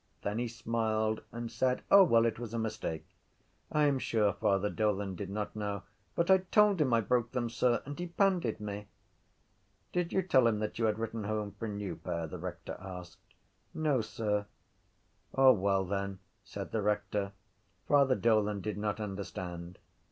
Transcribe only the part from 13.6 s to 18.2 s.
—No, sir. —O well then, said the rector, Father